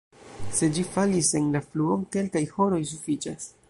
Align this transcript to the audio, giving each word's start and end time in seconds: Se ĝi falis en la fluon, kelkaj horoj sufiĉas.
Se 0.59 0.69
ĝi 0.77 0.85
falis 0.95 1.31
en 1.41 1.53
la 1.59 1.63
fluon, 1.69 2.09
kelkaj 2.17 2.45
horoj 2.57 2.85
sufiĉas. 2.95 3.53